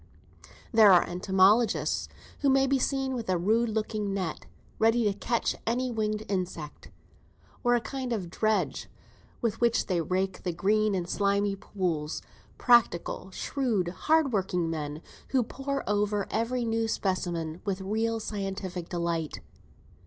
There 0.71 0.91
are 0.91 1.05
entomologists, 1.07 2.09
who 2.39 2.49
may 2.49 2.65
be 2.65 2.79
seen 2.79 3.13
with 3.13 3.29
a 3.29 3.37
rude 3.37 3.69
looking 3.69 4.15
net, 4.15 4.47
ready 4.79 5.03
to 5.03 5.13
catch 5.13 5.55
any 5.67 5.91
winged 5.91 6.23
insect, 6.27 6.89
or 7.63 7.75
a 7.75 7.81
kind 7.81 8.11
of 8.11 8.31
dredge, 8.31 8.89
with 9.43 9.61
which 9.61 9.85
they 9.85 10.01
rake 10.01 10.41
the 10.41 10.53
green 10.53 10.95
and 10.95 11.07
slimy 11.07 11.55
pools; 11.55 12.23
practical, 12.57 13.29
shrewd, 13.29 13.89
hard 13.89 14.33
working 14.33 14.71
men, 14.71 15.03
who 15.27 15.43
pore 15.43 15.83
over 15.87 16.25
every 16.31 16.65
new 16.65 16.87
specimen 16.87 17.61
with 17.63 17.79
real 17.81 18.19
scientific 18.19 18.89
delight. 18.89 19.39